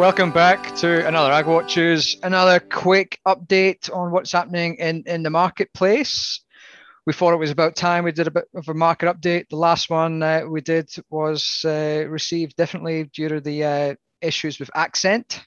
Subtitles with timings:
[0.00, 2.16] welcome back to another Ag Watchers.
[2.22, 6.40] Another quick update on what's happening in, in the marketplace.
[7.04, 9.50] We thought it was about time we did a bit of a market update.
[9.50, 14.58] The last one uh, we did was uh, received differently due to the uh, issues
[14.58, 15.44] with accent.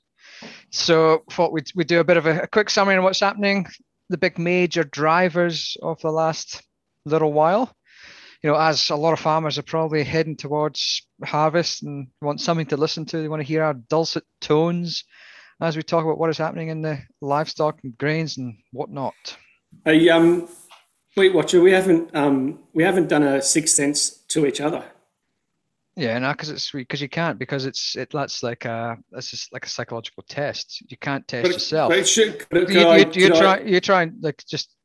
[0.70, 3.66] So thought we'd, we'd do a bit of a, a quick summary on what's happening,
[4.10, 6.62] the big major drivers of the last
[7.06, 7.76] little while
[8.44, 12.66] you know, as a lot of farmers are probably heading towards harvest and want something
[12.68, 15.06] to listen to, they want to hear our dulcet tones
[15.62, 19.14] as we talk about what is happening in the livestock and grains and whatnot.
[19.86, 20.50] Hey, um,
[21.16, 24.84] Wheat Watcher, we haven't um, we haven't done a sixth sense to each other.
[25.96, 29.54] Yeah, no, because it's because you can't because it's it that's like a it's just
[29.54, 30.84] like a psychological test.
[30.90, 31.90] You can't test But- yourself.
[31.92, 34.76] but it should- could you, I- you, you I- try you try and like just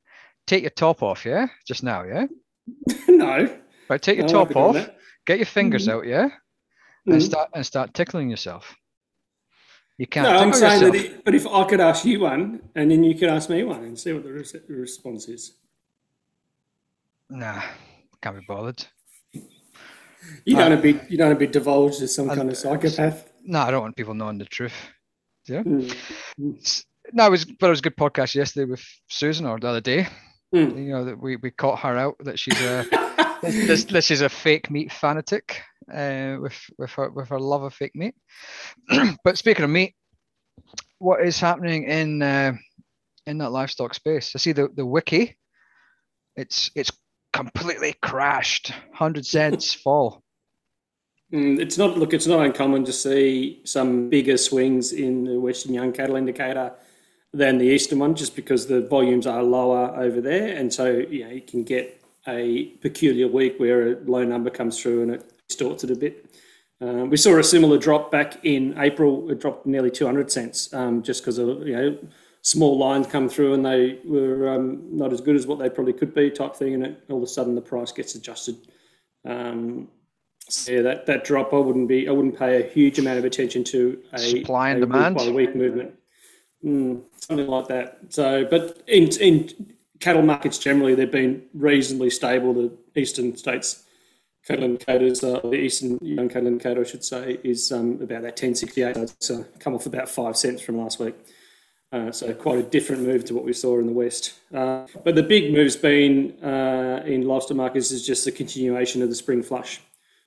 [0.46, 2.26] take your top off, yeah, just now, yeah.
[3.08, 3.58] no.
[3.88, 4.90] Right, take your No, top off,
[5.26, 5.92] get your fingers Mhm.
[5.92, 6.28] out, yeah,
[7.06, 7.22] and Mhm.
[7.22, 8.74] start and start tickling yourself.
[9.96, 10.28] You can't.
[10.28, 10.94] No, I'm tickle saying that.
[10.94, 11.14] yourself.
[11.18, 13.82] It, but if I could ask you one, and then you could ask me one,
[13.84, 15.54] and see what the res- response is.
[17.30, 17.62] Nah,
[18.22, 18.84] can't be bothered.
[19.32, 23.30] You don't want to be you don't be divulged as some I'm- kind of psychopath.
[23.44, 24.74] No, I don't want people knowing the truth.
[25.48, 25.94] Mm.
[27.12, 29.80] No, it was but it was a good podcast yesterday with Susan or the other
[29.80, 30.06] day.
[30.54, 30.84] Mm.
[30.84, 32.86] You know that we, we caught her out that she's a
[33.42, 37.74] this, this she's a fake meat fanatic uh, with with her with her love of
[37.74, 38.14] fake meat.
[39.24, 39.94] but speaking of meat,
[40.98, 42.52] what is happening in uh,
[43.26, 44.32] in that livestock space?
[44.34, 45.36] I see the the wiki.
[46.36, 46.92] It's it's
[47.32, 48.72] completely crashed.
[48.94, 50.22] Hundred cents fall.
[51.32, 52.14] Mm, It's not look.
[52.14, 56.72] It's not uncommon to see some bigger swings in the Western Young Cattle Indicator
[57.32, 61.24] than the Eastern one, just because the volumes are lower over there, and so you
[61.24, 65.32] know you can get a peculiar week where a low number comes through and it
[65.48, 66.26] distorts it a bit.
[66.80, 69.30] Uh, we saw a similar drop back in April.
[69.30, 71.98] It dropped nearly 200 cents um, just because of you know
[72.42, 75.92] small lines come through and they were um, not as good as what they probably
[75.92, 78.56] could be type thing, and it, all of a sudden the price gets adjusted.
[79.24, 79.88] Um,
[80.48, 83.24] so yeah, that, that drop I wouldn't be I wouldn't pay a huge amount of
[83.24, 85.16] attention to a Supply and a demand.
[85.16, 85.94] week by week movement,
[86.64, 87.98] mm, something like that.
[88.10, 92.54] So, but in in cattle markets generally, they've been reasonably stable.
[92.54, 93.84] The eastern states
[94.48, 98.40] cattle indicators, uh, the eastern young cattle indicator, I should say, is um, about that
[98.40, 98.94] 1068.
[98.94, 101.14] So it's uh, come off about five cents from last week.
[101.90, 104.34] Uh, so quite a different move to what we saw in the west.
[104.52, 109.08] Uh, but the big move's been uh, in livestock markets is just the continuation of
[109.08, 109.80] the spring flush.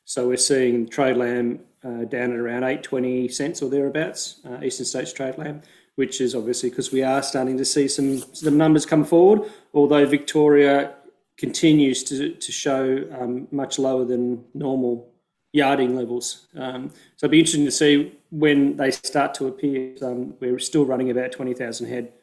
[0.06, 4.86] So we're seeing trade lamb uh, down at around 820 cents or thereabouts, uh, Eastern
[4.86, 5.62] States trade lamb,
[5.96, 9.50] which is obviously because we are starting to see some some numbers come forward.
[9.74, 10.96] Although Victoria
[11.38, 15.12] continues to to show um, much lower than normal
[15.54, 16.48] yarding levels.
[16.56, 19.96] Um, so it'll be interesting to see when they start to appear.
[20.02, 22.14] Um, we're still running about 20,000 head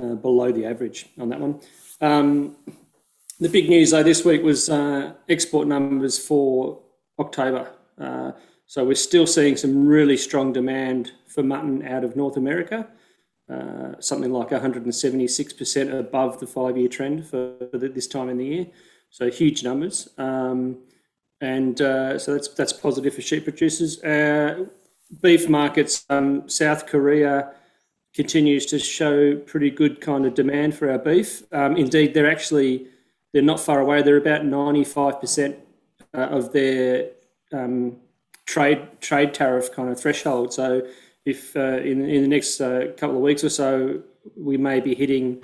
[0.00, 1.60] uh, below the average on that one.
[2.00, 2.56] Um,
[3.40, 6.80] the big news though this week was uh, export numbers for
[7.18, 7.70] October.
[7.98, 8.32] Uh,
[8.68, 12.86] so we're still seeing some really strong demand for mutton out of North America,
[13.50, 18.66] uh, something like 176% above the five-year trend for, for this time in the year.
[19.08, 20.76] So huge numbers, um,
[21.40, 24.04] and uh, so that's that's positive for sheep producers.
[24.04, 24.66] Uh,
[25.22, 27.54] beef markets, um, South Korea
[28.14, 31.42] continues to show pretty good kind of demand for our beef.
[31.52, 32.88] Um, indeed, they're actually
[33.32, 34.02] they're not far away.
[34.02, 35.56] They're about ninety five percent
[36.12, 37.12] uh, of their
[37.50, 37.96] um,
[38.48, 40.52] trade trade tariff kind of threshold.
[40.52, 40.82] So
[41.24, 44.02] if uh, in in the next uh, couple of weeks or so
[44.36, 45.42] we may be hitting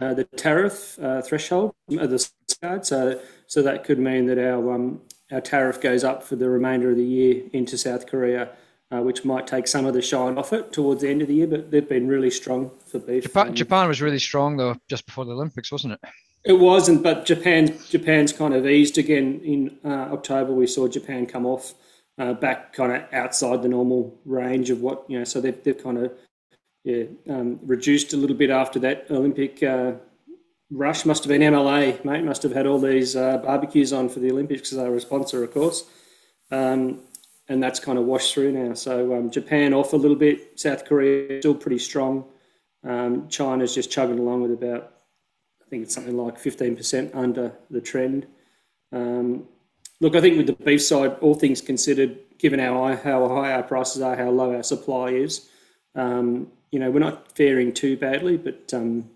[0.00, 2.28] uh, the tariff uh, threshold of the
[2.60, 5.00] card, so so that could mean that our um,
[5.30, 8.48] our tariff goes up for the remainder of the year into South Korea.
[8.92, 11.34] Uh, which might take some of the shine off it towards the end of the
[11.34, 13.24] year, but they've been really strong for beef.
[13.24, 16.00] Japan, Japan was really strong though, just before the Olympics, wasn't it?
[16.44, 20.52] it wasn't, but Japan Japan's kind of eased again in uh, October.
[20.52, 21.74] We saw Japan come off
[22.18, 25.24] uh, back kind of outside the normal range of what you know.
[25.24, 26.12] So they've they've kind of
[26.84, 29.92] yeah um, reduced a little bit after that Olympic uh,
[30.70, 31.04] rush.
[31.04, 32.24] Must have been MLA, mate.
[32.24, 35.00] Must have had all these uh, barbecues on for the Olympics because they were a
[35.00, 35.84] sponsor, of course.
[36.50, 37.00] Um,
[37.48, 38.74] and that's kind of washed through now.
[38.74, 40.58] So um, Japan off a little bit.
[40.58, 42.24] South Korea still pretty strong.
[42.82, 44.92] Um, China's just chugging along with about
[45.64, 48.26] I think it's something like 15% under the trend.
[48.92, 49.48] Um,
[50.00, 53.52] look, I think with the beef side, all things considered, given how high, how high
[53.52, 55.48] our prices are, how low our supply is,
[55.94, 58.36] um, you know, we're not faring too badly.
[58.36, 59.10] But um,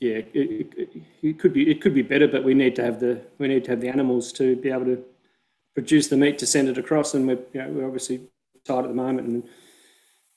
[0.00, 2.28] yeah, it, it, it could be it could be better.
[2.28, 4.84] But we need to have the we need to have the animals to be able
[4.86, 5.02] to
[5.74, 8.20] produce the meat to send it across, and we're you know, we're obviously
[8.64, 9.44] tight at the moment and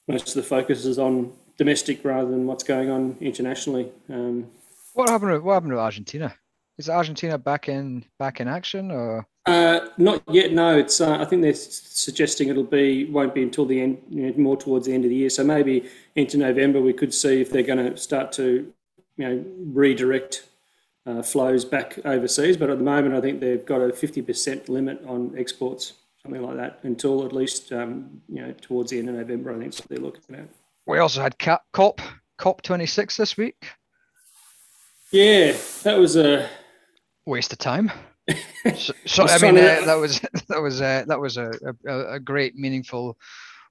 [0.08, 3.92] most of the focus is on domestic rather than what's going on internationally.
[4.10, 4.48] Um,
[4.94, 5.32] what happened?
[5.32, 6.34] To, what happened to Argentina?
[6.78, 9.26] Is Argentina back in back in action or?
[9.46, 10.52] Uh, not yet.
[10.52, 11.02] No, it's.
[11.02, 14.58] Uh, I think they're suggesting it'll be won't be until the end, you know, more
[14.58, 15.30] towards the end of the year.
[15.30, 18.72] So maybe into November we could see if they're going to start to,
[19.18, 19.44] you know,
[19.74, 20.48] redirect
[21.06, 22.58] uh, flows back overseas.
[22.58, 26.42] But at the moment, I think they've got a fifty percent limit on exports, something
[26.42, 29.52] like that, until at least um, you know towards the end of November.
[29.52, 30.50] I think that's what they're looking at.
[30.86, 32.02] We also had COP
[32.38, 33.68] COP twenty six this week.
[35.12, 36.48] Yeah, that was a
[37.26, 37.92] waste of time
[38.76, 41.52] so, so I mean, uh, that was that was uh, that was a,
[41.86, 43.18] a, a, great, meaningful,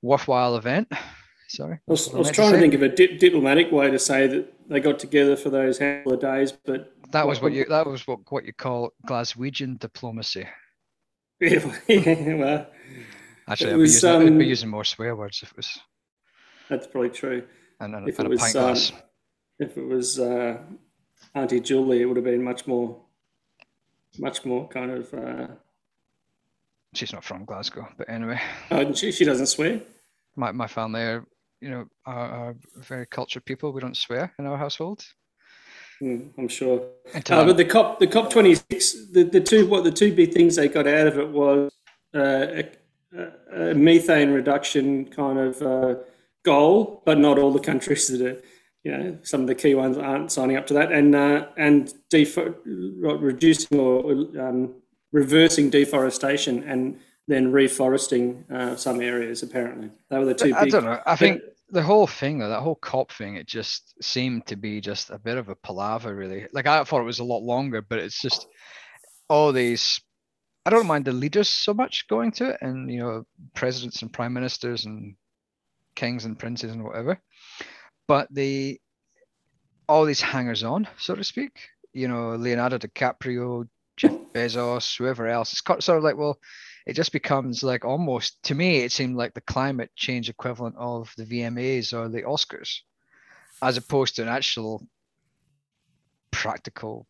[0.02, 0.90] worthwhile event.
[1.49, 3.99] Sorry, I was, I was trying to, to think of a di- diplomatic way to
[3.99, 7.64] say that they got together for those handful of days, but that was what you
[7.66, 10.46] that was what what you call Glaswegian diplomacy.
[11.40, 12.66] yeah, well,
[13.49, 15.78] actually, I'd, was, be using, um, I'd be using more swear words if it was.
[16.69, 17.44] That's probably true.
[17.81, 18.99] And, and, if, and it was, um,
[19.58, 20.58] if it was uh,
[21.34, 23.00] Auntie Julie, it would have been much more
[24.19, 25.15] much more kind of.
[25.15, 25.47] Uh...
[26.94, 28.41] She's not from Glasgow, but anyway.
[28.70, 29.81] Oh, she, she doesn't swear.
[30.37, 31.26] My my family are,
[31.61, 33.73] you know, are, are very cultured people.
[33.73, 35.05] We don't swear in our household.
[36.03, 36.87] Mm, I'm sure.
[37.15, 40.56] Uh, but the COP, the COP 26, the, the two what the two big things
[40.56, 41.73] they got out of it was
[42.15, 42.65] uh, a,
[43.53, 45.94] a, methane reduction kind of uh,
[46.44, 48.41] goal, but not all the countries that are
[48.88, 51.93] you know, some of the key ones aren't signing up to that, and uh, and
[52.11, 54.75] defo- reducing or um,
[55.12, 59.43] reversing deforestation and then reforesting uh, some areas.
[59.43, 60.55] Apparently, they were the two.
[60.55, 61.00] I big, don't know.
[61.05, 64.81] I think the whole thing, though, that whole COP thing, it just seemed to be
[64.81, 66.46] just a bit of a palaver, really.
[66.52, 68.49] Like I thought it was a lot longer, but it's just
[69.29, 70.00] all these.
[70.64, 74.11] I don't mind the leaders so much going to it, and you know, presidents and
[74.11, 75.14] prime ministers and
[75.94, 77.20] kings and princes and whatever
[78.08, 78.81] but the
[79.88, 85.52] all these hangers on, so to speak, you know, Leonardo DiCaprio, Jeff Bezos, whoever else,
[85.52, 86.38] it's sort of like, well,
[86.87, 91.12] it just becomes like almost to me, it seemed like the climate change equivalent of
[91.16, 92.81] the VMAs or the Oscars,
[93.62, 94.87] as opposed to an actual
[96.31, 97.06] practical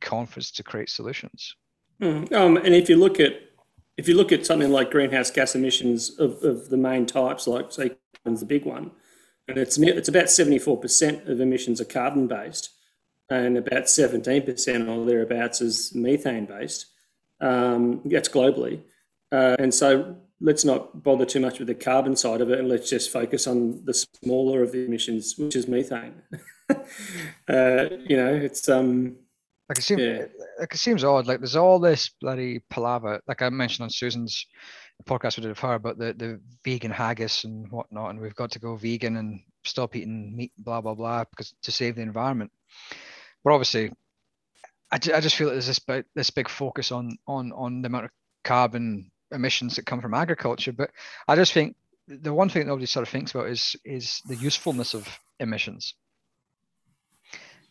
[0.00, 1.56] conference to create solutions.
[2.00, 2.30] Mm.
[2.32, 3.40] Um, and if you look at
[3.96, 7.72] if you look at something like greenhouse gas emissions of, of the main types, like
[7.72, 8.90] say the big one,
[9.48, 12.70] and it's it's about seventy four percent of emissions are carbon based,
[13.30, 16.86] and about seventeen percent or thereabouts is methane based.
[17.40, 18.80] Um, that's globally,
[19.30, 22.68] uh, and so let's not bother too much with the carbon side of it, and
[22.68, 26.22] let's just focus on the smaller of the emissions, which is methane.
[26.70, 29.16] uh, you know, it's um.
[29.68, 30.26] Like it seems, yeah.
[30.60, 31.26] like it seems odd.
[31.26, 33.20] Like there's all this bloody palaver.
[33.26, 34.46] Like I mentioned on Susan's
[35.04, 38.50] podcast we did of her about the, the vegan haggis and whatnot, and we've got
[38.52, 42.50] to go vegan and stop eating meat, blah blah blah, because to save the environment.
[43.44, 43.92] But obviously,
[44.90, 47.86] I, I just feel that there's this big, this big focus on on on the
[47.86, 48.10] amount of
[48.44, 50.72] carbon emissions that come from agriculture.
[50.72, 50.90] But
[51.28, 51.76] I just think
[52.08, 55.08] the one thing that nobody sort of thinks about is is the usefulness of
[55.40, 55.94] emissions.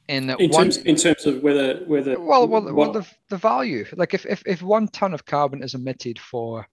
[0.08, 3.86] In, in one, terms in terms of whether whether well well, well the, the value
[3.96, 6.68] like if, if if one ton of carbon is emitted for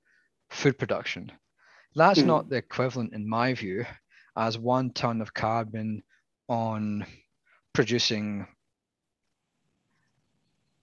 [0.53, 1.33] food production.
[1.95, 2.27] That's mm.
[2.27, 3.85] not the equivalent, in my view,
[4.37, 6.03] as one ton of carbon
[6.49, 7.05] on
[7.73, 8.47] producing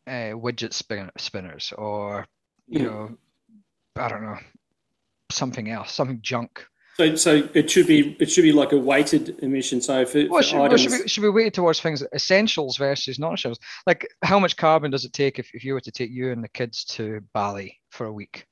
[0.08, 2.26] uh, widget spin- spinners or,
[2.68, 2.84] you mm.
[2.84, 3.18] know,
[3.96, 4.38] I don't know,
[5.32, 6.66] something else, something junk.
[6.98, 9.80] So, so it should be it should be like a weighted emission.
[9.82, 10.82] So for, well, should, items...
[10.82, 13.60] well, should, be, should be weighted towards things essentials versus non-essentials.
[13.88, 16.44] Like how much carbon does it take if, if you were to take you and
[16.44, 18.46] the kids to Bali for a week?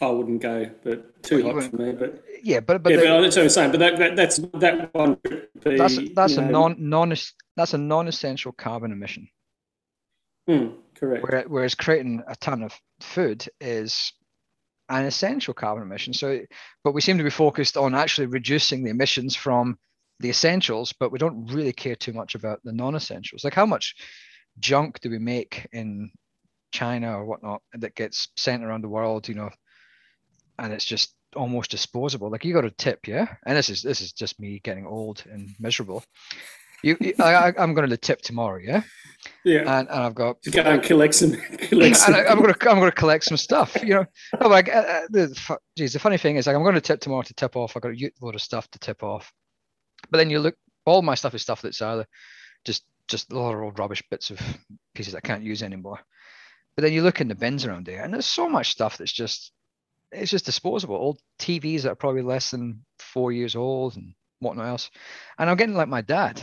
[0.00, 1.92] I wouldn't go, but too well, hot for me.
[1.92, 3.70] But yeah, but but, yeah, but that's what I'm saying.
[3.70, 5.18] But that, that that's that one.
[5.22, 7.14] Be, that's that's a know, non non
[7.56, 9.28] that's a non-essential carbon emission.
[10.48, 11.48] Mm, correct.
[11.48, 14.12] Whereas creating a ton of food is
[14.88, 16.12] an essential carbon emission.
[16.12, 16.40] So,
[16.82, 19.78] but we seem to be focused on actually reducing the emissions from
[20.20, 23.44] the essentials, but we don't really care too much about the non-essentials.
[23.44, 23.94] Like how much
[24.58, 26.10] junk do we make in
[26.72, 29.28] China or whatnot that gets sent around the world?
[29.28, 29.50] You know,
[30.58, 32.30] and it's just almost disposable.
[32.30, 33.34] Like you got a tip, yeah.
[33.46, 36.04] And this is this is just me getting old and miserable.
[36.82, 38.82] You, I, am going to tip tomorrow, yeah.
[39.42, 39.60] Yeah.
[39.60, 41.32] And, and I've got to go and collect some.
[41.58, 42.14] Collect some.
[42.14, 43.74] I, am going to I'm going to collect some stuff.
[43.82, 44.06] You know,
[44.38, 47.00] no, like uh, uh, the geez, the funny thing is like I'm going to tip
[47.00, 47.74] tomorrow to tip off.
[47.74, 49.32] I got a load of stuff to tip off,
[50.10, 52.06] but then you look, all my stuff is stuff that's either
[52.66, 54.38] just just a lot of old rubbish bits of
[54.94, 56.00] pieces I can't use anymore.
[56.76, 59.12] But then you look in the bins around there, and there's so much stuff that's
[59.12, 59.52] just
[60.12, 60.96] it's just disposable.
[60.96, 64.90] Old TVs that are probably less than four years old, and whatnot else.
[65.38, 66.42] And I'm getting like my dad.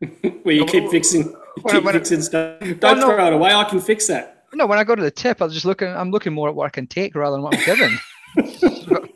[0.42, 2.60] Where you keep fixing, you When- keep when- fixing stuff.
[2.60, 3.06] Don't Well, no.
[3.14, 3.52] throw it away.
[3.52, 4.44] I can fix that.
[4.52, 5.88] No, when I go to the tip, I'm just looking.
[5.88, 7.98] I'm looking more at what I can take rather than what I'm given.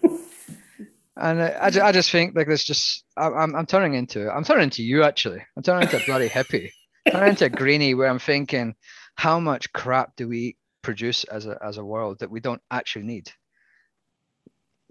[1.17, 4.64] and I, I just think like there's just I- I'm I'm turning into I'm turning
[4.64, 5.43] into you actually.
[5.57, 6.71] I'm turning into a bloody hippie.
[7.07, 8.75] I'm turning into a greenie where I'm thinking,
[9.17, 13.05] how much crap do we produce as a as a world that we don't actually
[13.05, 13.31] need?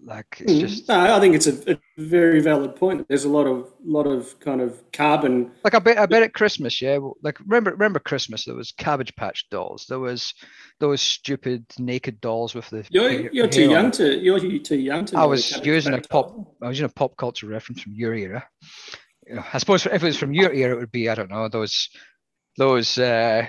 [0.05, 0.60] Like it's Mm.
[0.60, 3.07] just No, I think it's a, a very valid point.
[3.07, 5.51] There's a lot of lot of kind of carbon.
[5.63, 7.00] like I bet I bet at Christmas, yeah.
[7.22, 8.43] Like remember remember Christmas?
[8.45, 9.86] There was Cabbage Patch dolls.
[9.88, 10.33] There was
[10.79, 12.86] those stupid naked dolls with the.
[12.89, 13.93] You're, hair- you're too young it.
[13.93, 15.17] to you're too young to.
[15.17, 16.27] I was using a pop.
[16.29, 16.57] Doll.
[16.62, 18.45] I was using a pop culture reference from your era.
[19.25, 21.29] You know, I suppose if it was from your era, it would be I don't
[21.31, 21.88] know those,
[22.57, 23.48] those uh,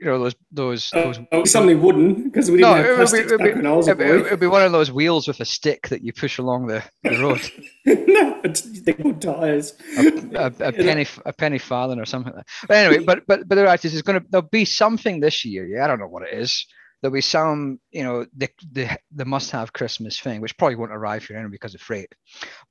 [0.00, 1.18] you know those those Oh, those.
[1.32, 3.66] oh, something wooden because we didn't it have would be, plastics it would back when
[3.66, 4.26] I was be, a it would- boy.
[4.26, 6.82] it would be one of those wheels with a stick that you push along the,
[7.04, 7.40] the road.
[7.86, 8.40] no,
[8.84, 9.74] they're good tires.
[9.98, 12.66] a, a penny a penny farthing or something like that.
[12.68, 15.44] But anyway, but but but the reality is, there's going to there'll be something this
[15.44, 15.66] year.
[15.66, 16.66] Yeah, I don't know what it is.
[17.02, 20.92] There'll be some, you know, the the the must have Christmas thing, which probably won't
[20.92, 22.12] arrive here anyway because of freight.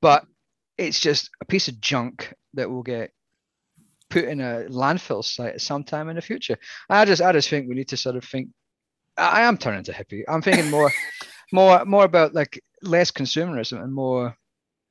[0.01, 0.23] But
[0.77, 3.11] it's just a piece of junk that will get
[4.09, 6.57] put in a landfill site at some time in the future.
[6.89, 8.49] I just I just think we need to sort of think.
[9.17, 10.23] I I am turning to hippie.
[10.27, 10.91] I'm thinking more,
[11.51, 14.35] more, more about like less consumerism and more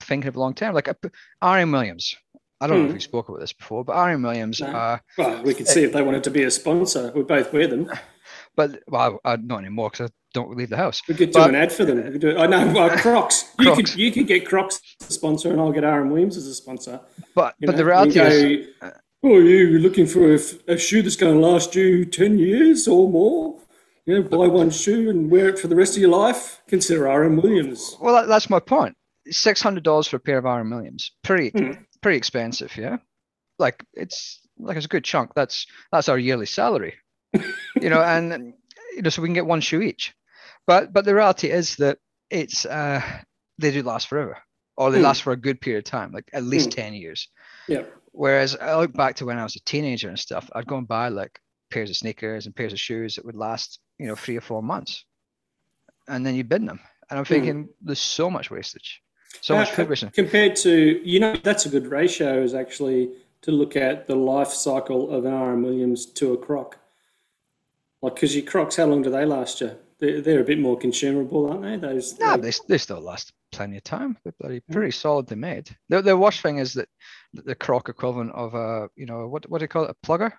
[0.02, 0.74] thinking of long term.
[0.74, 0.94] Like uh,
[1.42, 2.14] RM Williams.
[2.60, 2.94] I don't know if Hmm.
[2.94, 4.66] we spoke about this before, but RM Williams No.
[4.66, 7.12] are, Well, we could see if they wanted to be a sponsor.
[7.14, 7.88] We both wear them.
[8.56, 11.00] but well, uh, not anymore because I don't leave the house.
[11.08, 12.12] We could do But- an ad for them.
[12.12, 13.44] We do, I know, well, Crocs.
[13.60, 13.76] You Crocs.
[13.92, 16.54] could you could get Crocs as a sponsor, and I'll get RM Williams as a
[16.54, 17.00] sponsor.
[17.36, 21.16] But You but the reality you is, go, oh, you're looking for a shoe that's
[21.16, 23.58] going to last you ten years or more.
[24.06, 26.62] You know, buy one shoe and wear it for the rest of your life.
[26.66, 27.94] Consider RM Williams.
[28.00, 28.96] well, that, that's my point.
[29.28, 31.72] Six hundred dollars for a pair of RM Williams, pretty Hmm.
[32.00, 32.96] pretty expensive, yeah.
[33.58, 35.34] Like it's like it's a good chunk.
[35.34, 36.94] That's that's our yearly salary,
[37.34, 38.54] you know, and
[38.96, 40.14] you know, so we can get one shoe each.
[40.66, 41.98] But but the reality is that
[42.30, 43.02] it's uh
[43.58, 44.38] they do last forever,
[44.78, 45.04] or they Hmm.
[45.04, 46.80] last for a good period of time, like at least Hmm.
[46.80, 47.28] ten years.
[47.68, 47.82] Yeah.
[48.18, 50.88] Whereas I look back to when I was a teenager and stuff, I'd go and
[50.88, 51.38] buy like
[51.70, 54.60] pairs of sneakers and pairs of shoes that would last, you know, three or four
[54.60, 55.04] months,
[56.08, 56.80] and then you bin them.
[57.08, 57.32] And I'm Hmm.
[57.34, 59.00] thinking, there's so much wastage,
[59.40, 60.12] so much food wastage.
[60.14, 63.10] compared to you know that's a good ratio is actually
[63.42, 66.76] to look at the life cycle of an RM Williams to a Croc.
[68.02, 69.76] Like because your Crocs, how long do they last you?
[70.00, 71.76] They're, they're a bit more consumable, aren't they?
[71.76, 74.16] Those like- they, they still last plenty of time.
[74.24, 75.68] They're bloody pretty solidly made.
[75.88, 76.88] The, the worst thing is that
[77.34, 80.32] the- croc equivalent of a, you know, what what do you call it, a plugger?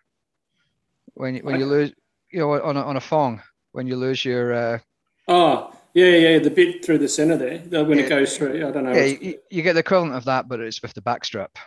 [1.15, 1.91] When you, when you lose,
[2.31, 4.79] you know, on a, on a thong, when you lose your, uh,
[5.27, 8.05] oh yeah, yeah, the bit through the center there when Yeah.
[8.05, 8.65] it goes through.
[8.67, 8.93] I don't know.
[8.93, 11.57] yeah, you, you get the equivalent of that, but it's with the back strap.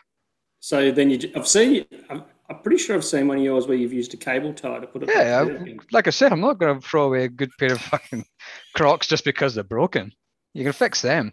[0.61, 3.77] So then you, I've seen, I'm, I'm pretty sure I've seen one of yours where
[3.77, 5.09] you've used a cable tie to put it.
[5.13, 7.81] Yeah, I- like I said, I'm not going to throw away a good pair of
[7.81, 8.25] fucking
[8.77, 10.13] Crocs just because they're broken.
[10.55, 11.33] You can fix them.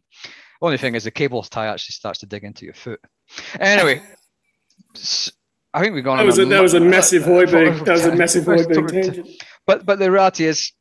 [0.61, 2.99] Only thing is the cable tie actually starts to dig into your foot.
[3.59, 4.01] Anyway,
[5.73, 6.17] I think we've gone.
[6.17, 7.85] That on was a, that was a massive Hoiberg.
[7.85, 9.29] That was a massive Hoiberg tangent.
[9.65, 10.71] But but the reality is,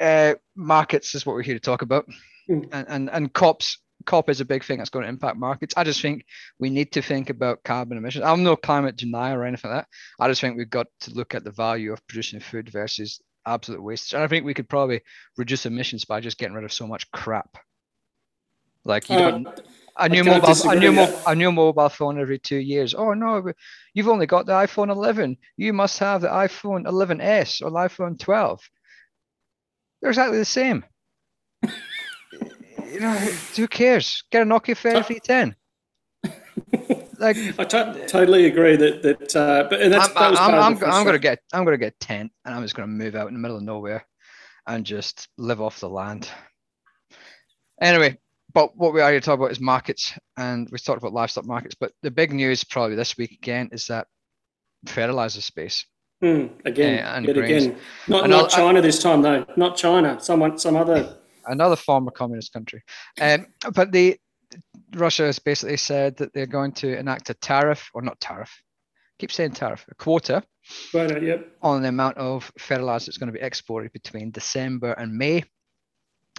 [0.00, 2.06] uh, markets is what we're here to talk about,
[2.46, 2.60] Hmm.
[2.72, 5.74] and, and and cops cop is a big thing that's going to impact markets.
[5.76, 6.24] I just think
[6.58, 8.24] we need to think about carbon emissions.
[8.24, 9.88] I'm no climate denier or anything like that.
[10.24, 13.82] I just think we've got to look at the value of producing food versus absolute
[13.82, 14.14] waste.
[14.14, 15.02] And I think we could probably
[15.36, 17.58] reduce emissions by just getting rid of so much crap.
[18.88, 19.48] Like you Uh, don't
[19.98, 22.94] a new mobile, a new, mo- a new mobile phone every two years.
[22.94, 23.52] Oh no,
[23.94, 25.36] you've only got the iPhone 11.
[25.56, 28.60] You must have the iPhone 11s or the iPhone 12.
[30.00, 30.84] They're exactly the same.
[31.62, 33.12] you know,
[33.56, 34.22] who cares?
[34.30, 35.54] Get a Nokia 3310.
[37.18, 39.36] Like I totally agree that that.
[39.36, 42.04] Uh, but and that's I'm, that I'm, I'm, I'm gonna get I'm gonna get a
[42.04, 44.06] tent and I'm just gonna move out in the middle of nowhere
[44.66, 46.30] and just live off the land.
[47.80, 48.18] Anyway,
[48.58, 51.46] but what we are here to talk about is markets, and we talked about livestock
[51.46, 51.76] markets.
[51.78, 54.08] But the big news probably this week again is that
[54.84, 55.86] fertilizer space.
[56.20, 57.66] Hmm, again, Yeah, and yet grains.
[57.66, 57.78] again.
[58.08, 59.46] Not I'll- not China this time though.
[59.56, 60.20] Not China.
[60.20, 61.18] Someone, some other.
[61.46, 62.82] another former communist country.
[63.20, 64.16] Um, but the
[64.96, 68.50] Russia has basically said that they're going to enact a tariff, or not tariff,
[69.20, 70.42] keep saying tariff, a quota
[70.92, 71.56] Right, uh, yep.
[71.62, 75.44] on the amount of fertilizer that's going to be exported between December and May.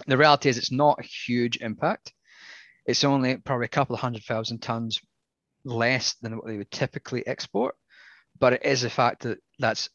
[0.06, 2.12] The reality is it's not a huge impact.
[2.86, 5.00] It's only probably a couple of hundred thousand tons
[5.64, 7.74] less than what they would typically export,
[8.38, 9.90] but it is a fact that that's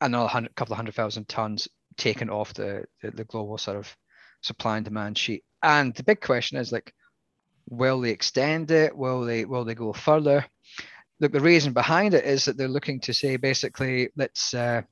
[0.00, 3.96] another hundred, couple of hundred thousand tons taken off the, the, the global sort of
[4.42, 5.44] supply and demand sheet.
[5.62, 6.92] And the big question is like,
[7.70, 8.96] Will they extend it?
[8.96, 10.46] Will they will they go further?
[11.20, 14.82] Look, the reason behind it is that they're looking to say basically let's uh,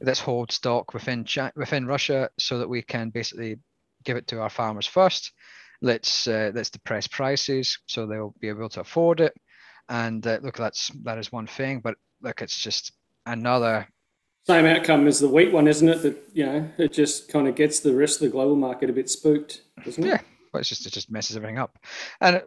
[0.00, 1.26] let's hold stock within
[1.56, 3.56] within Russia so that we can basically
[4.04, 5.32] give it to our farmers first.
[5.80, 9.34] Let's uh, let's depress prices so they'll be able to afford it.
[9.88, 12.92] And uh, look, that's that is one thing, but look, it's just
[13.26, 13.88] another
[14.48, 16.02] same outcome as the wheat one, isn't it?
[16.02, 18.94] That you know, it just kind of gets the rest of the global market a
[18.94, 20.08] bit spooked, doesn't it?
[20.08, 20.20] Yeah,
[20.52, 21.78] but it's just it just messes everything up.
[22.22, 22.42] And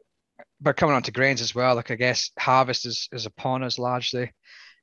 [0.59, 3.77] but coming on to grains as well, like I guess harvest is is upon us
[3.77, 4.31] largely.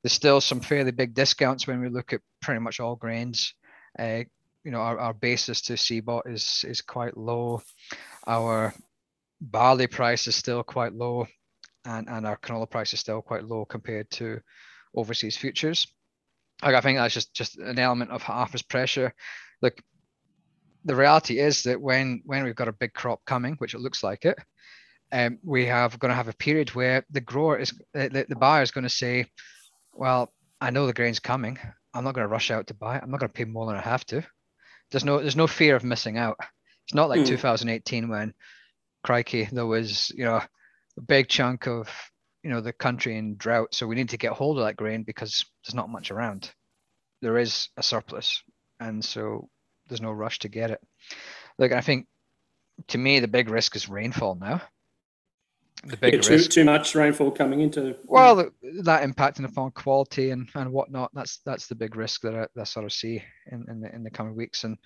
[0.01, 3.53] There's still some fairly big discounts when we look at pretty much all grains.
[3.97, 4.23] Uh,
[4.63, 7.61] you know, our, our basis to CBOT is is quite low.
[8.27, 8.73] Our
[9.41, 11.27] barley price is still quite low,
[11.85, 14.39] and, and our canola price is still quite low compared to
[14.95, 15.87] overseas futures.
[16.61, 19.13] Like I think that's just just an element of harvest pressure.
[19.61, 19.81] Look,
[20.85, 24.03] the reality is that when when we've got a big crop coming, which it looks
[24.03, 24.37] like it,
[25.11, 28.61] um, we have going to have a period where the grower is the, the buyer
[28.61, 29.25] is going to say,
[29.93, 31.57] well, I know the grain's coming.
[31.93, 33.03] I'm not going to rush out to buy it.
[33.03, 34.23] I'm not going to pay more than I have to.
[34.91, 36.37] There's no there's no fear of missing out.
[36.85, 37.27] It's not like mm.
[37.27, 38.33] 2018 when,
[39.03, 40.41] crikey, there was you know
[40.97, 41.89] a big chunk of
[42.43, 45.03] you know the country in drought so we need to get hold of that grain
[45.03, 46.51] because there's not much around
[47.21, 48.41] there is a surplus
[48.79, 49.49] and so
[49.87, 50.79] there's no rush to get it
[51.57, 52.07] look i think
[52.87, 54.61] to me the big risk is rainfall now
[55.85, 58.35] the big yeah, too, risk too much rainfall coming into well
[58.83, 62.61] that impacting upon quality and and whatnot that's that's the big risk that i, that
[62.61, 64.77] I sort of see in in the, in the coming weeks and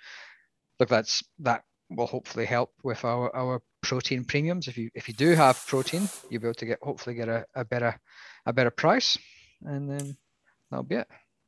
[0.80, 4.68] look that's that will hopefully help with our, our protein premiums.
[4.68, 7.46] If you if you do have protein, you'll be able to get hopefully get a,
[7.56, 8.00] a better
[8.46, 9.18] a better price,
[9.64, 10.18] and then
[10.70, 11.08] that'll be it.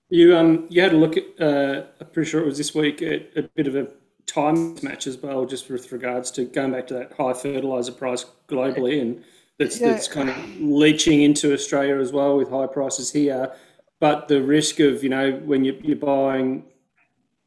[0.10, 3.02] You um you had a look at uh, I'm pretty sure it was this week
[3.02, 3.88] at a bit of a
[4.28, 8.26] time match as well, just with regards to going back to that high fertilizer price
[8.48, 9.24] globally, and
[9.60, 9.92] that's yeah.
[9.92, 13.52] that's kind of leaching into Australia as well with high prices here.
[14.00, 16.66] But the risk of you know when you, you're buying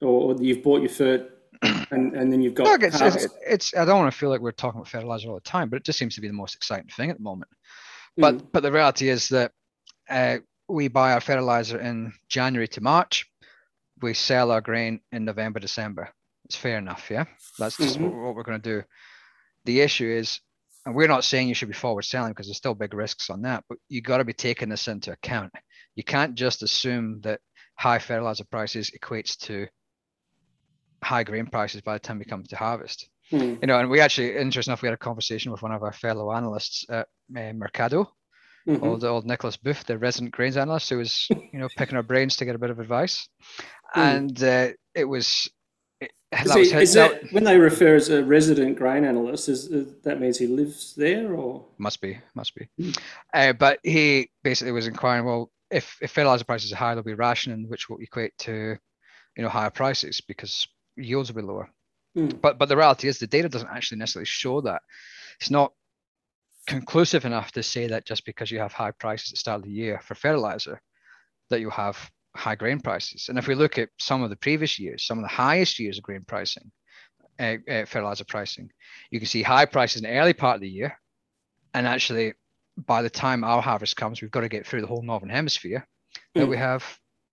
[0.00, 1.28] or, or you've bought your fert
[1.90, 2.66] and, and then you've got.
[2.66, 5.34] Look, it's, it's, it's, I don't want to feel like we're talking about fertilizer all
[5.34, 7.50] the time, but it just seems to be the most exciting thing at the moment.
[8.16, 8.46] But mm.
[8.52, 9.52] but the reality is that
[10.08, 13.26] uh, we buy our fertilizer in January to March.
[14.00, 16.10] We sell our grain in November, December.
[16.44, 17.24] It's fair enough, yeah.
[17.58, 18.04] That's just mm-hmm.
[18.04, 18.84] what, what we're going to do.
[19.64, 20.40] The issue is,
[20.86, 23.42] and we're not saying you should be forward selling because there's still big risks on
[23.42, 25.52] that, but you got to be taking this into account.
[25.94, 27.40] You can't just assume that
[27.74, 29.66] high fertilizer prices equates to
[31.02, 33.08] high grain prices by the time we come to harvest.
[33.30, 33.56] Hmm.
[33.60, 35.92] You know, and we actually, interesting enough, we had a conversation with one of our
[35.92, 38.06] fellow analysts at uh, Mecardo,
[38.66, 38.82] mm-hmm.
[38.82, 42.36] old old Nicholas Booth, the resident grains analyst, who was you know picking our brains
[42.36, 43.28] to get a bit of advice,
[43.92, 44.00] hmm.
[44.00, 45.50] and uh, it was.
[46.30, 50.20] It, is, is that, when they refer as a resident grain analyst, is, is, that
[50.20, 52.68] means he lives there, or must be, must be.
[52.78, 52.90] Hmm.
[53.32, 57.14] Uh, but he basically was inquiring, well, if if fertilizer prices are high, there'll be
[57.14, 58.76] rationing, which will equate to,
[59.36, 61.70] you know, higher prices because yields will be lower.
[62.16, 62.40] Mm.
[62.40, 64.82] But but the reality is the data doesn't actually necessarily show that.
[65.40, 65.72] It's not
[66.66, 69.64] conclusive enough to say that just because you have high prices at the start of
[69.64, 70.82] the year for fertilizer,
[71.48, 73.28] that you have high grain prices.
[73.28, 75.98] And if we look at some of the previous years, some of the highest years
[75.98, 76.70] of grain pricing,
[77.38, 78.70] uh, uh, fertilizer pricing,
[79.10, 80.98] you can see high prices in the early part of the year.
[81.74, 82.34] And actually,
[82.76, 85.86] by the time our harvest comes, we've got to get through the whole northern hemisphere
[86.14, 86.40] mm.
[86.40, 86.84] that we have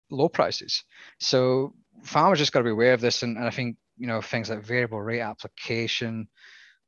[0.09, 0.83] low prices.
[1.19, 4.21] So farmers just got to be aware of this, and, and I think you know
[4.21, 6.27] things like variable rate application,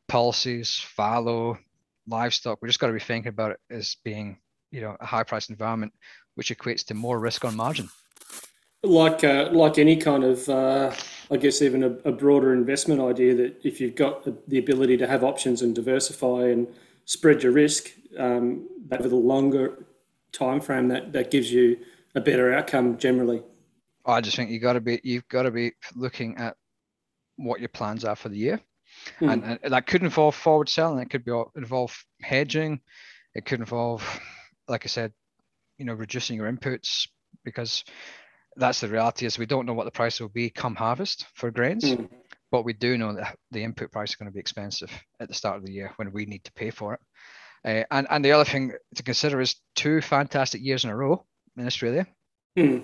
[0.08, 1.58] policies, fallow,
[2.08, 2.60] livestock.
[2.62, 4.40] We just got to be thinking about it as being
[4.72, 5.94] you know a high price environment,
[6.36, 7.90] which equates to more risk on margin.
[8.84, 10.94] Like uh, like any kind of, uh,
[11.32, 15.08] I guess even a, a, broader investment idea that if you've got the ability to
[15.08, 16.68] have options and diversify and
[17.06, 19.86] spread your risk um, over the longer
[20.32, 21.78] time frame, that that gives you
[22.16, 23.42] a better outcome generally.
[24.06, 26.56] I just think you got to be you've got to be looking at
[27.36, 28.62] what your plans are for the year,
[29.20, 29.30] hmm.
[29.30, 31.00] and, and, that could involve forward selling.
[31.00, 32.80] It could be involve hedging.
[33.36, 34.04] It could involve,
[34.68, 35.14] like I said,
[35.78, 37.08] you know, reducing your inputs
[37.48, 37.84] because
[38.56, 41.52] that's the reality is we don't know what the price will be come harvest for
[41.52, 42.06] grains, hmm.
[42.52, 45.34] but we do know that the input price is going to be expensive at the
[45.34, 47.00] start of the year when we need to pay for it.
[47.66, 51.26] Uh, and and the other thing to consider is two fantastic years in a row
[51.58, 52.06] in Australia.
[52.58, 52.80] Hmm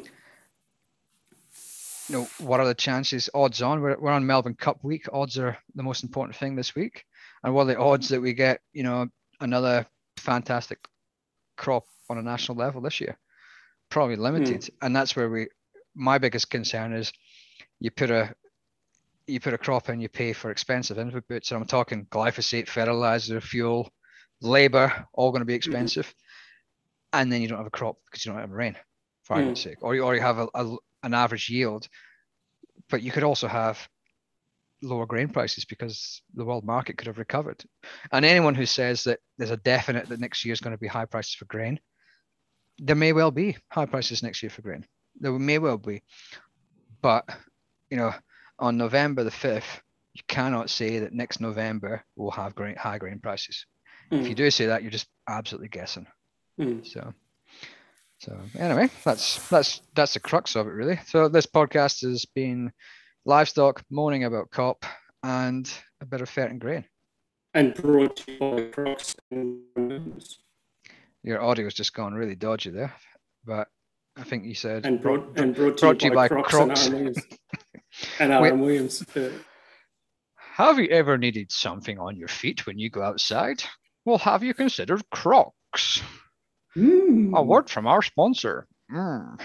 [2.09, 3.29] you know, what are the chances?
[3.33, 3.81] Odds on.
[3.81, 5.07] We're, we're on Melbourne Cup week.
[5.11, 7.05] Odds are the most important thing this week.
[7.43, 9.07] And what are the odds that we get, you know,
[9.39, 9.85] another
[10.17, 10.79] fantastic
[11.57, 13.17] crop on a national level this year?
[13.89, 14.61] Probably limited.
[14.61, 14.69] Mm.
[14.81, 15.47] And that's where we,
[15.95, 17.13] my biggest concern is
[17.79, 18.33] you put a,
[19.27, 21.51] you put a crop in, you pay for expensive inputs.
[21.51, 23.91] And I'm talking glyphosate, fertilizer, fuel,
[24.41, 26.07] labor, all going to be expensive.
[26.07, 27.19] Mm-hmm.
[27.19, 28.75] And then you don't have a crop because you don't have rain,
[29.23, 29.65] for argument's mm.
[29.65, 31.87] sake, or you, or you have a, a, an average yield.
[32.89, 33.87] But you could also have
[34.81, 37.63] lower grain prices because the world market could have recovered.
[38.11, 40.87] And anyone who says that there's a definite that next year is going to be
[40.87, 41.79] high prices for grain,
[42.79, 44.85] there may well be high prices next year for grain.
[45.19, 46.01] There may well be.
[47.01, 47.29] But,
[47.89, 48.13] you know,
[48.59, 49.81] on November the 5th,
[50.13, 53.65] you cannot say that next November we'll have grain, high grain prices.
[54.11, 54.21] Mm.
[54.21, 54.37] If you hmm.
[54.37, 56.07] do say that, you're just absolutely guessing.
[56.59, 56.85] Mm.
[56.85, 57.13] So,
[58.19, 60.99] so anyway, that's that's that's the crux of it, really.
[61.07, 62.71] So this podcast has been
[63.25, 64.85] livestock moaning about COP
[65.23, 65.69] and
[66.01, 66.85] a bit of fat and grain.
[67.53, 69.15] And brought to you by Crocs
[71.23, 72.93] Your audio has just gone really dodgy there,
[73.45, 73.69] but
[74.17, 76.89] I think you said and brought and brought to, brought you, by, by Crocs, Crocs.
[78.19, 79.03] and RM Williams.
[80.35, 83.63] Have you ever needed something on your feet when you go outside?
[84.05, 86.01] Well, have you considered Crocs?
[86.75, 87.33] Mm.
[87.35, 88.67] A word from our sponsor.
[88.91, 89.39] Mm.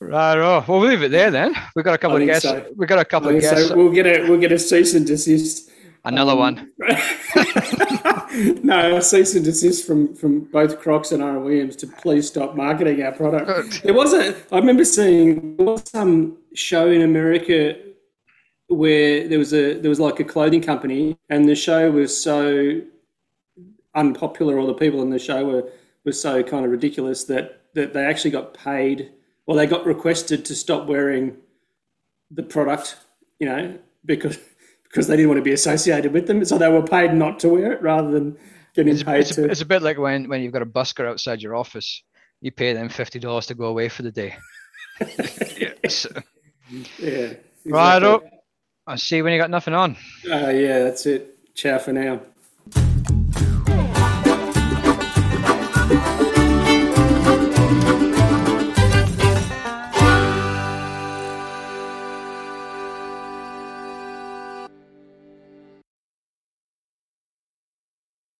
[0.00, 1.54] Right, oh, well, we'll leave it there then.
[1.76, 2.48] We've got a couple of guests.
[2.48, 2.66] So.
[2.76, 3.68] We've got a couple of guests.
[3.68, 3.76] So.
[3.76, 5.70] We'll get a we'll get a cease and desist.
[6.04, 6.72] Another um, one.
[8.62, 12.56] no, a cease and desist from from both Crocs and RM Williams to please stop
[12.56, 13.48] marketing our product.
[13.48, 13.72] Oh, Good.
[13.82, 14.34] There was a.
[14.50, 17.76] I remember seeing there was some show in America
[18.68, 22.80] where there was a there was like a clothing company, and the show was so
[23.94, 25.68] unpopular, or the people in the show were
[26.04, 29.10] were so kind of ridiculous that that they actually got paid,
[29.44, 31.36] or they got requested to stop wearing
[32.30, 32.96] the product,
[33.38, 34.38] you know, because
[34.92, 37.48] because they didn't want to be associated with them, so they were paid not to
[37.48, 38.36] wear it rather than
[38.74, 39.44] getting it's, paid it's to.
[39.44, 42.02] A, it's a bit like when when you've got a busker outside your office,
[42.40, 44.36] you pay them fifty dollars to go away for the day.
[45.00, 45.88] yeah.
[45.88, 46.10] So.
[46.98, 47.32] yeah
[47.64, 47.70] exactly.
[47.70, 48.20] Right.
[48.86, 49.96] I'll see you when you got nothing on.
[50.28, 51.54] Uh, yeah, that's it.
[51.54, 52.20] Ciao for now.